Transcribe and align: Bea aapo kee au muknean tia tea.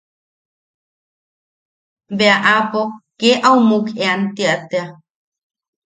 Bea 2.17 2.37
aapo 2.53 2.81
kee 3.19 3.35
au 3.47 3.57
muknean 3.69 4.21
tia 4.35 4.53
tea. 4.69 4.85